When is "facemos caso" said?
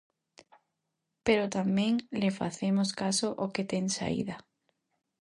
2.41-3.27